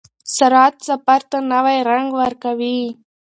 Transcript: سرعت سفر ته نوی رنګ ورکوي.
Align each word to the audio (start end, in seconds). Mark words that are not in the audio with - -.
سرعت 0.35 0.75
سفر 0.87 1.21
ته 1.31 1.37
نوی 1.51 1.77
رنګ 1.89 2.07
ورکوي. 2.21 2.79